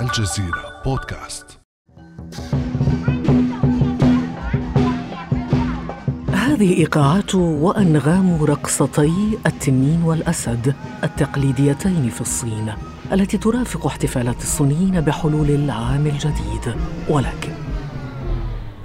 [0.00, 1.60] الجزيرة بودكاست.
[6.32, 12.72] هذه إيقاعات وأنغام رقصتي التنين والأسد التقليديتين في الصين
[13.12, 16.74] التي ترافق احتفالات الصينيين بحلول العام الجديد.
[17.08, 17.52] ولكن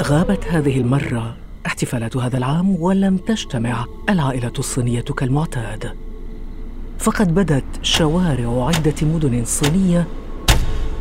[0.02, 1.36] غابت هذه المرة
[1.66, 5.96] احتفالات هذا العام ولم تجتمع العائلة الصينية كالمعتاد.
[7.00, 10.08] فقد بدت شوارع عدة مدن صينية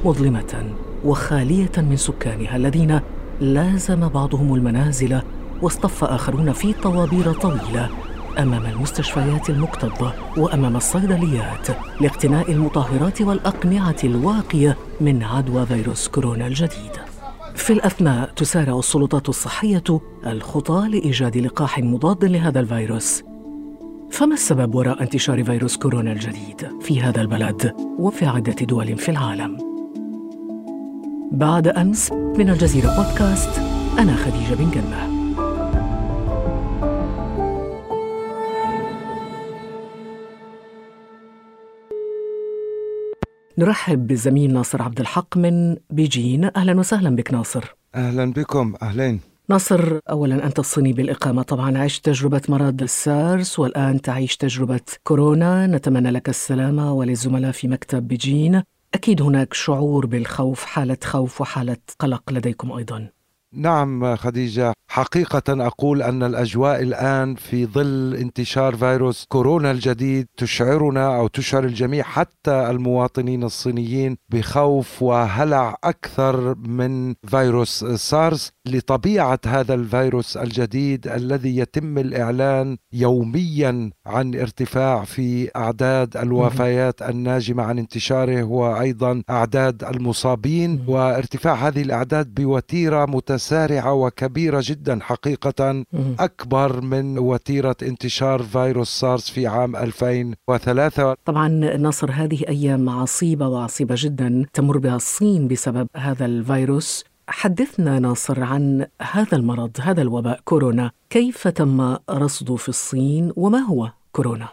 [0.04, 0.72] مظلمة
[1.04, 3.00] وخالية من سكانها الذين
[3.40, 5.20] لازم بعضهم المنازل
[5.62, 7.90] واصطف آخرون في طوابير طويلة
[8.38, 11.68] أمام المستشفيات المكتظة وأمام الصيدليات
[12.00, 16.92] لاقتناء المطهرات والأقنعة الواقية من عدوى فيروس كورونا الجديد.
[17.54, 23.22] في الأثناء تسارع السلطات الصحية الخطى لإيجاد لقاح مضاد لهذا الفيروس.
[24.10, 29.77] فما السبب وراء انتشار فيروس كورونا الجديد في هذا البلد وفي عدة دول في العالم؟
[31.32, 33.58] بعد أمس من الجزيرة بودكاست
[33.98, 35.08] أنا خديجة بن جنة.
[43.58, 46.50] نرحب بالزميل ناصر عبد الحق من بيجين.
[46.56, 47.76] أهلا وسهلا بك ناصر.
[47.94, 49.20] أهلا بكم أهلين.
[49.48, 51.42] ناصر اولا أنت الصيني بالإقامة.
[51.42, 55.66] طبعا عشت تجربة مرض السارس والآن تعيش تجربة كورونا.
[55.66, 58.62] نتمنى لك السلامة وللزملاء في مكتب بيجين.
[58.98, 63.08] أكيد هناك شعور بالخوف حالة خوف وحالة قلق لديكم أيضا.
[63.52, 71.26] نعم خديجة حقيقة أقول أن الأجواء الآن في ظل انتشار فيروس كورونا الجديد تشعرنا أو
[71.26, 78.52] تشعر الجميع حتى المواطنين الصينيين بخوف وهلع أكثر من فيروس سارس.
[78.76, 87.78] لطبيعة هذا الفيروس الجديد الذي يتم الإعلان يوميا عن ارتفاع في أعداد الوفيات الناجمة عن
[87.78, 95.84] انتشاره وأيضا أعداد المصابين وارتفاع هذه الأعداد بوتيرة متسارعة وكبيرة جدا حقيقة
[96.20, 103.94] أكبر من وتيرة انتشار فيروس سارس في عام 2003 طبعا نصر هذه أيام عصيبة وعصيبة
[103.98, 107.04] جدا تمر بها الصين بسبب هذا الفيروس.
[107.28, 110.90] حدثنا ناصر عن هذا المرض هذا الوباء كورونا.
[111.10, 114.48] كيف تم رصده في الصين وما هو كورونا؟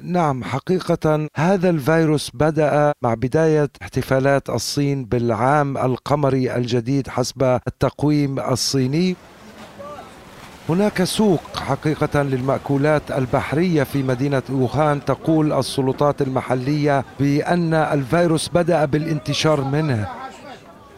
[0.00, 9.16] نعم حقيقة هذا الفيروس بدأ مع بداية احتفالات الصين بالعام القمري الجديد حسب التقويم الصيني.
[10.68, 19.64] هناك سوق حقيقة للمأكولات البحرية في مدينة ووهان تقول السلطات المحلية بأن الفيروس بدأ بالانتشار
[19.64, 20.23] منه.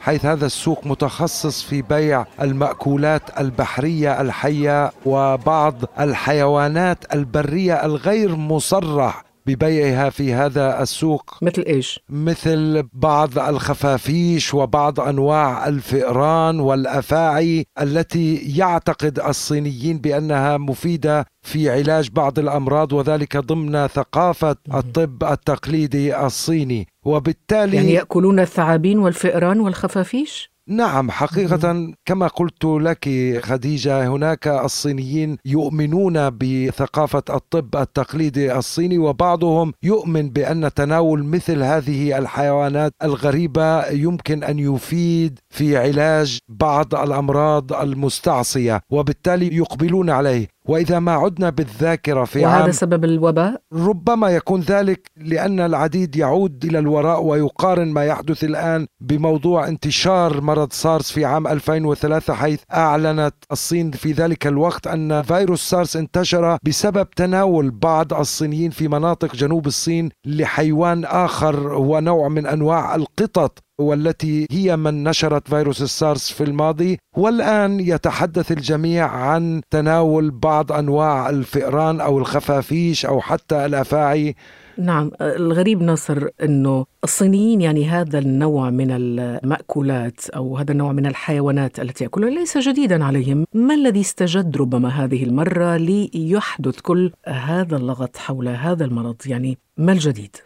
[0.06, 10.10] حيث هذا السوق متخصص في بيع المأكولات البحرية الحية وبعض الحيوانات البرية الغير مصرح ببيعها
[10.10, 11.38] في هذا السوق.
[11.42, 21.70] مثل إيش؟ مثل بعض الخفافيش وبعض أنواع الفئران والأفاعي التي يعتقد الصينيين بأنها مفيدة في
[21.70, 26.86] علاج بعض الأمراض وذلك ضمن ثقافة الطب التقليدي الصيني.
[27.06, 33.08] وبالتالي يعني يأكلون الثعابين والفئران والخفافيش؟ نعم حقيقة كما قلت لك
[33.42, 42.92] خديجة هناك الصينيين يؤمنون بثقافة الطب التقليدي الصيني وبعضهم يؤمن بأن تناول مثل هذه الحيوانات
[43.02, 51.50] الغريبة يمكن أن يفيد في علاج بعض الأمراض المستعصية وبالتالي يقبلون عليه وإذا ما عدنا
[51.50, 53.60] بالذاكرة في وهذا عام سبب الوباء.
[53.72, 60.72] ربما يكون ذلك لأن العديد يعود إلى الوراء ويقارن ما يحدث الآن بموضوع انتشار مرض
[60.72, 67.10] سارس في عام 2003 حيث أعلنت الصين في ذلك الوقت أن فيروس سارس انتشر بسبب
[67.10, 73.58] تناول بعض الصينيين في مناطق جنوب الصين لحيوان آخر هو نوع من أنواع القطط.
[73.78, 81.30] والتي هي من نشرت فيروس السارس في الماضي والآن يتحدث الجميع عن تناول بعض أنواع
[81.30, 84.34] الفئران أو الخفافيش أو حتى الأفاعي
[84.78, 91.80] نعم الغريب نصر إنه الصينيين يعني هذا النوع من المأكولات أو هذا النوع من الحيوانات
[91.80, 98.16] التي ياكلها ليس جديدا عليهم، ما الذي استجد ربما هذه المرة ليحدث كل هذا اللغط
[98.16, 100.36] حول هذا المرض؟ يعني ما الجديد؟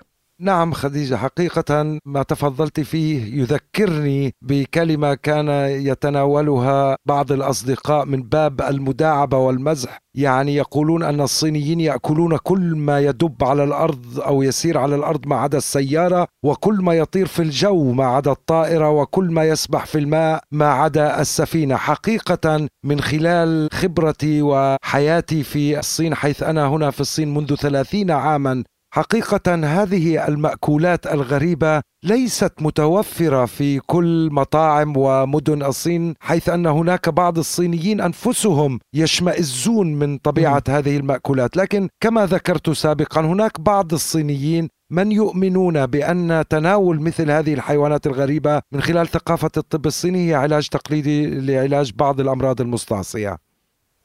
[0.43, 5.49] نعم خديجة حقيقة ما تفضلت فيه يذكرني بكلمة كان
[5.87, 9.99] يتناولها بعض الأصدقاء من باب المداعبة والمزح.
[10.15, 15.37] يعني يقولون أن الصينيين يأكلون كل ما يدب على الأرض أو يسير على الأرض ما
[15.37, 20.43] عدا السيارة وكل ما يطير في الجو ما عدا الطائرة وكل ما يسبح في الماء
[20.53, 21.77] ما عدا السفينة.
[21.77, 28.65] حقيقة من خلال خبرتي وحياتي في الصين حيث أنا هنا في الصين منذ ثلاثين عاما
[28.93, 37.39] حقيقة هذه المأكولات الغريبة ليست متوفرة في كل مطاعم ومدن الصين حيث أن هناك بعض
[37.39, 41.57] الصينيين أنفسهم يشمئزون من طبيعة هذه المأكولات.
[41.57, 48.63] لكن كما ذكرت سابقا هناك بعض الصينيين من يؤمنون بأن تناول مثل هذه الحيوانات الغريبة
[48.73, 53.50] من خلال ثقافة الطب الصيني هي علاج تقليدي لعلاج بعض الأمراض المستعصية.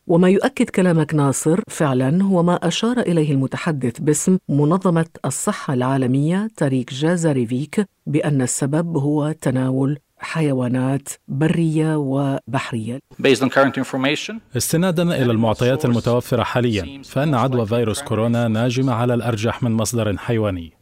[0.08, 6.94] وما يؤكد كلامك ناصر فعلا هو ما أشار إليه المتحدث باسم منظمة الصحة العالمية تاريك
[6.94, 13.00] جازاريفيك بأن السبب هو تناول حيوانات برية وبحرية.
[14.58, 20.74] استنادا إلى المعطيات المتوفرة حاليا فإن عدوى فيروس كورونا ناجمة على الأرجح من مصدر حيواني.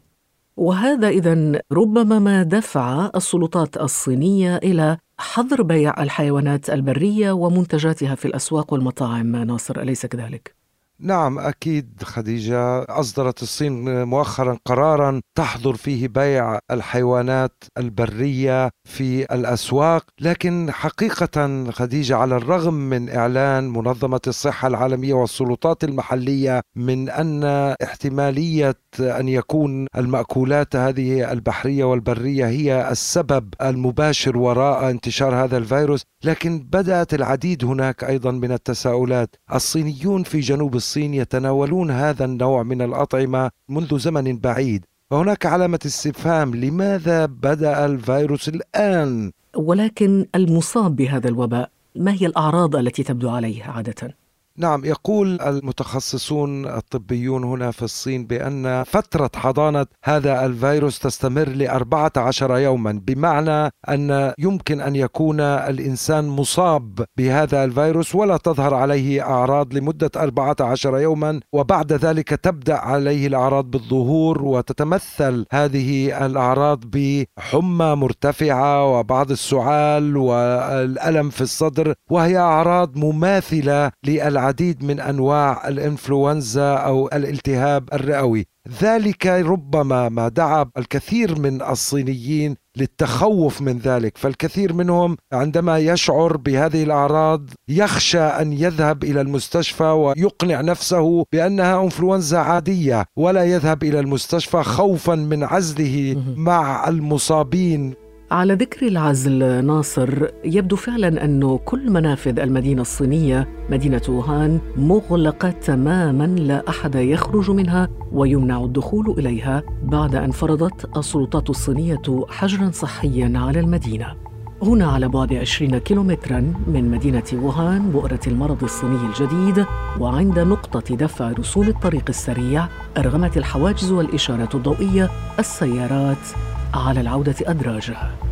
[0.57, 8.73] وهذا إذا ربما ما دفع السلطات الصينية إلى حظر بيع الحيوانات البرية ومنتجاتها في الأسواق
[8.73, 10.62] والمطاعم ناصر أليس كذلك؟
[11.03, 12.83] نعم أكيد خديجة.
[12.83, 20.05] أصدرت الصين مؤخرا قرارا تحظر فيه بيع الحيوانات البرية في الأسواق.
[20.21, 27.43] لكن حقيقة خديجة على الرغم من إعلان منظمة الصحة العالمية والسلطات المحلية من أن
[27.83, 36.59] احتمالية أن يكون المأكولات هذه البحرية والبرية هي السبب المباشر وراء انتشار هذا الفيروس لكن
[36.59, 39.35] بدأت العديد هناك أيضا من التساؤلات.
[39.53, 46.55] الصينيون في جنوب الصين يتناولون هذا النوع من الأطعمة منذ زمن بعيد وهناك علامة استفهام
[46.55, 54.15] لماذا بدأ الفيروس الآن؟ ولكن المصاب بهذا الوباء ما هي الأعراض التي تبدو عليه عادة؟
[54.57, 62.57] نعم يقول المتخصصون الطبيون هنا في الصين بأن فترة حضانة هذا الفيروس تستمر لأربعة عشر
[62.57, 70.11] يوما بمعنى أن يمكن أن يكون الإنسان مصاب بهذا الفيروس ولا تظهر عليه أعراض لمدة
[70.15, 79.31] أربعة عشر يوما وبعد ذلك تبدأ عليه الأعراض بالظهور وتتمثل هذه الأعراض بحمى مرتفعة وبعض
[79.31, 88.47] السعال والألم في الصدر وهي أعراض مماثلة للعدوى العديد من أنواع الإنفلونزا أو الالتهاب الرئوي.
[88.81, 96.83] ذلك ربما ما دعا الكثير من الصينيين للتخوف من ذلك فالكثير منهم عندما يشعر بهذه
[96.83, 104.63] الأعراض يخشى أن يذهب إلى المستشفى ويقنع نفسه بأنها إنفلونزا عادية ولا يذهب إلى المستشفى
[104.63, 107.93] خوفا من عزله مع المصابين
[108.33, 116.25] على ذكر العزل ناصر يبدو فعلا أن كل منافذ المدينة الصينية مدينة ووهان مغلقة تماما
[116.25, 123.59] لا أحد يخرج منها ويمنع الدخول إليها بعد أن فرضت السلطات الصينية حجرا صحيا على
[123.59, 124.15] المدينة.
[124.61, 129.65] هنا على بعد 20 كيلومترا من مدينة ووهان بؤرة المرض الصيني الجديد
[129.99, 135.09] وعند نقطة دفع رسوم الطريق السريع أرغمت الحواجز والإشارات الضوئية
[135.39, 136.27] السيارات
[136.73, 138.22] على العودة أدراجها.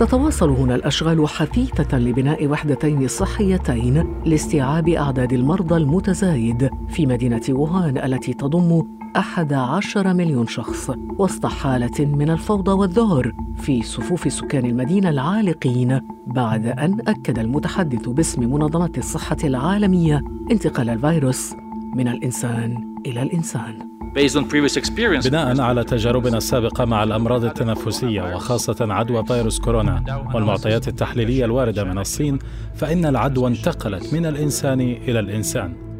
[0.00, 8.34] تتواصل هنا الأشغال حثيثة لبناء وحدتين صحيتين لاستيعاب أعداد المرضى المتزايد في مدينة ووهان التي
[8.34, 8.82] تضم
[9.16, 16.66] أحد عشر مليون شخص وسط حالة من الفوضى والذعر في صفوف سكان المدينة العالقين بعد
[16.66, 21.54] أن أكد المتحدث باسم منظمة الصحة العالمية انتقال الفيروس
[21.94, 22.89] من الإنسان.
[23.06, 23.78] إلى الإنسان.
[25.28, 31.98] بناء على تجاربنا السابقة مع الأمراض التنفسية وخاصة عدوى فيروس كورونا والمعطيات التحليلية الواردة من
[31.98, 32.38] الصين
[32.74, 35.90] فإن العدوى انتقلت من الإنسان إلى الإنسان.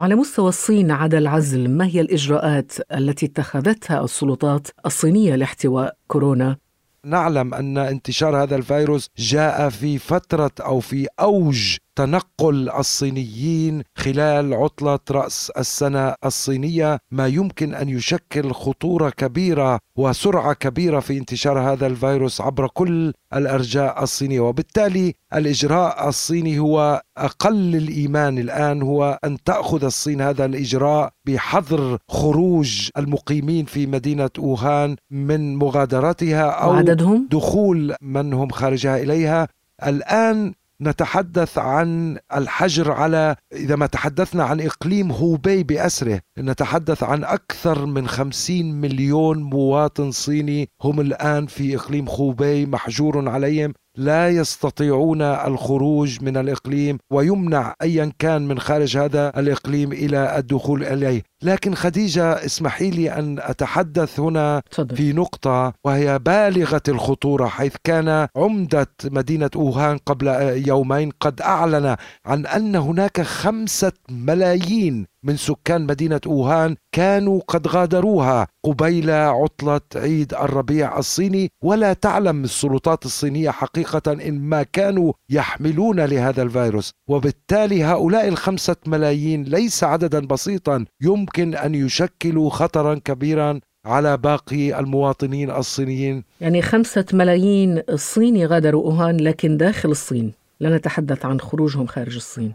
[0.00, 6.56] على مستوى الصين عدا العزل ما هي الإجراءات التي اتخذتها السلطات الصينية لاحتواء كورونا؟
[7.04, 14.98] نعلم أن انتشار هذا الفيروس جاء في فترة أو في أوج تنقل الصينيين خلال عطلة
[15.10, 22.40] رأس السنة الصينية ما يمكن أن يشكل خطورة كبيرة وسرعة كبيرة في انتشار هذا الفيروس
[22.40, 30.20] عبر كل الأرجاء الصينية وبالتالي الإجراء الصيني هو أقل الإيمان الآن هو أن تأخذ الصين
[30.20, 38.48] هذا الإجراء بحظر خروج المقيمين في مدينة أوهان من مغادرتها أو وعددهم؟ دخول من هم
[38.48, 39.48] خارجها إليها
[39.86, 40.52] الآن
[40.82, 48.08] نتحدث عن الحجر على إذا ما تحدثنا عن إقليم هوبي بأسره نتحدث عن أكثر من
[48.08, 53.72] خمسين مليون مواطن صيني هم الآن في إقليم خوبي محجور عليهم.
[53.96, 61.22] لا يستطيعون الخروج من الإقليم ويمنع ايا كان من خارج هذا الإقليم إلى الدخول إليه،
[61.42, 64.62] لكن خديجة اسمحي لي أن أتحدث هنا
[64.94, 70.28] في نقطة وهي بالغة الخطورة حيث كان عمدة مدينة أوهان قبل
[70.66, 78.46] يومين قد أعلن عن أن هناك خمسة ملايين من سكان مدينة أوهان كانوا قد غادروها.
[78.64, 86.42] قبيل عطلة عيد الربيع الصيني ولا تعلم السلطات الصينية حقيقة إن ما كانوا يحملون لهذا
[86.42, 86.92] الفيروس.
[87.08, 95.50] وبالتالي هؤلاء الخمسة ملايين ليس عددا بسيطا يمكن أن يشكلوا خطرا كبيرا على باقي المواطنين
[95.50, 100.32] الصينيين؟ يعني خمسة ملايين الصيني غادروا أوهان لكن داخل الصين.
[100.60, 102.52] لا نتحدث عن خروجهم خارج الصين.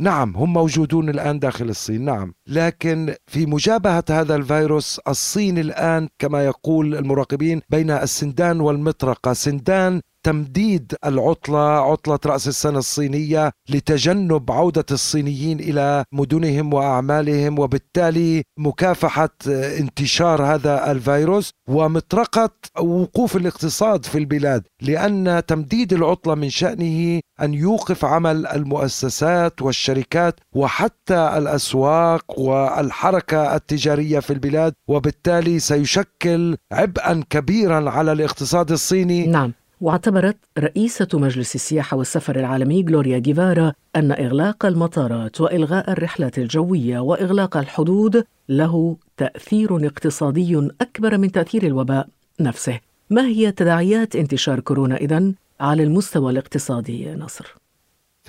[0.00, 2.34] نعم هم موجودون الآن داخل الصين نعم.
[2.46, 9.32] لكن في مجابهة هذا الفيروس الصين الآن كما يقول المراقبين بين السندان والمطرقة.
[9.32, 19.30] سندان تمديد العطلة عطلة رأس السنة الصينية لتجنب عودة الصينيين إلى مدنهم وأعمالهم وبالتالي مكافحة
[19.48, 28.04] انتشار هذا الفيروس ومطرقة وقوف الاقتصاد في البلاد لأن تمديد العطلة من شأنه أن يوقف
[28.04, 38.72] عمل المؤسسات والشركات وحتى الأسواق والحركة التجارية في البلاد وبالتالي سيشكل عبئا كبيرا على الاقتصاد
[38.72, 39.26] الصيني.
[39.26, 39.52] نعم.
[39.80, 47.56] واعتبرت رئيسة مجلس السياحة والسفر العالمي غلوريا جيفارا أن إغلاق المطارات وإلغاء الرحلات الجوية وإغلاق
[47.56, 52.08] الحدود له تأثير اقتصادي أكبر من تأثير الوباء
[52.40, 52.80] نفسه.
[53.10, 57.54] ما هي تداعيات انتشار كورونا إذن على المستوى الاقتصادي نصر؟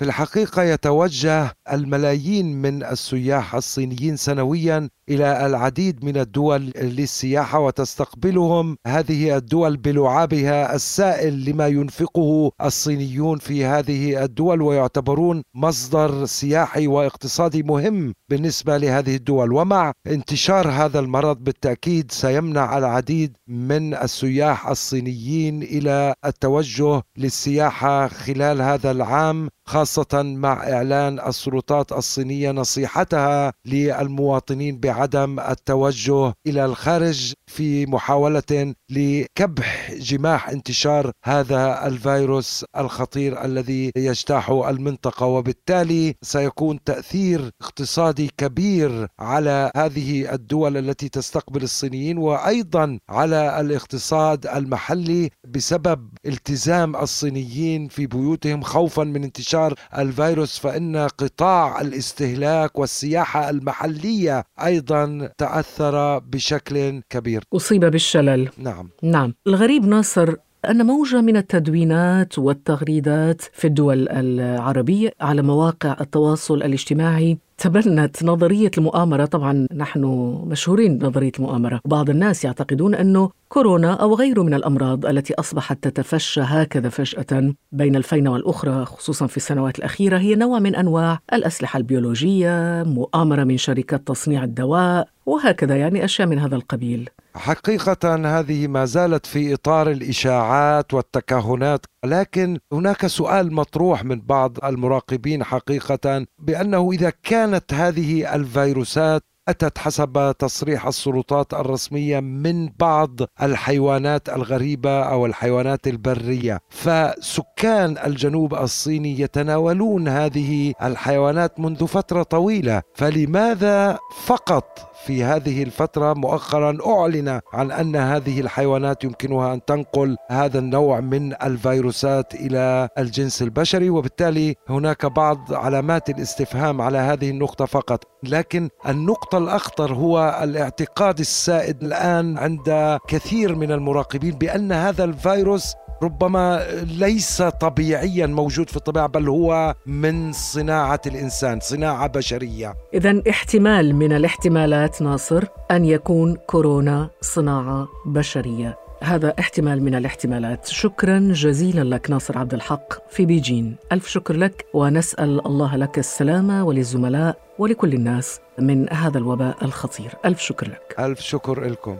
[0.00, 8.76] في الحقيقة يتوجه الملايين من السياح الصينيين سنويا إلى العديد من الدول للسياحة وتستقبلهم.
[8.86, 18.14] هذه الدول بلعابها السائل لما ينفقه الصينيون في هذه الدول ويعتبرون مصدر سياحي واقتصادي مهم
[18.28, 19.52] بالنسبة لهذه الدول.
[19.52, 28.90] ومع انتشار هذا المرض بالتأكيد سيمنع العديد من السياح الصينيين إلى التوجه للسياحة خلال هذا
[28.90, 29.48] العام.
[29.70, 39.92] خاصة مع إعلان السلطات الصينية نصيحتها للمواطنين بعدم عدم التوجه إلى الخارج في محاولة لكبح
[39.94, 45.26] جماح انتشار هذا الفيروس الخطير الذي يجتاح المنطقة.
[45.26, 55.30] وبالتالي سيكون تأثير اقتصادي كبير على هذه الدول التي تستقبل الصينيين وأيضا على الاقتصاد المحلي
[55.48, 59.59] بسبب التزام الصينيين في بيوتهم خوفا من انتشار
[59.98, 67.42] الفيروس فإن قطاع الاستهلاك والسياحة المحلية أيضا أيضا تأثر بشكل كبير.
[67.52, 68.48] أصيب بالشلل.
[68.58, 68.88] نعم.
[69.02, 69.34] نعم.
[69.46, 70.34] الغريب ناصر
[70.70, 79.24] أن موجة من التدوينات والتغريدات في الدول العربية على مواقع التواصل الاجتماعي تبنت نظرية المؤامرة.
[79.24, 80.04] طبعا نحن
[80.46, 81.80] مشهورين بنظرية المؤامرة.
[81.84, 87.96] بعض الناس يعتقدون أنه كورونا أو غيره من الأمراض التي أصبحت تتفشى هكذا فجأة بين
[87.96, 94.08] الفينة والأخرى خصوصا في السنوات الأخيرة هي نوع من أنواع الأسلحة البيولوجية مؤامرة من شركات
[94.08, 97.10] تصنيع الدواء وهكذا يعني أشياء من هذا القبيل.
[97.34, 105.44] حقيقة هذه ما زالت في إطار الإشاعات والتكهنات لكن هناك سؤال مطروح من بعض المراقبين
[105.44, 115.02] حقيقة بأنه إذا كانت هذه الفيروسات أتت حسب تصريح السلطات الرسمية من بعض الحيوانات الغريبة
[115.02, 116.60] أو الحيوانات البرية.
[116.68, 122.82] فسكان الجنوب الصيني يتناولون هذه الحيوانات منذ فترة طويلة.
[122.94, 130.58] فلماذا فقط في هذه الفترة مؤخرا أعلن عن أن هذه الحيوانات يمكنها أن تنقل هذا
[130.58, 138.04] النوع من الفيروسات إلى الجنس البشري وبالتالي هناك بعض علامات الاستفهام على هذه النقطة فقط.
[138.22, 146.66] لكن النقطة الأخطر هو الاعتقاد السائد الآن عند كثير من المراقبين بأن هذا الفيروس ربما
[146.98, 152.74] ليس طبيعيا موجود في الطبيعة بل هو من صناعة الإنسان صناعة بشرية.
[152.94, 158.78] اذا احتمال من الاحتمالات ناصر أن يكون كورونا صناعة بشرية.
[159.02, 160.68] هذا احتمال من الاحتمالات.
[160.68, 163.76] شكرا جزيلا لك ناصر عبد الحق في بيجين.
[163.92, 170.10] ألف شكر لك ونسأل الله لك السلامة وللزملاء ولكل الناس من هذا الوباء الخطير.
[170.24, 170.94] ألف شكر لك.
[170.98, 171.96] ألف شكر لكم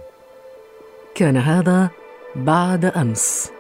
[1.15, 1.91] كان هذا
[2.37, 3.51] بعد أمس.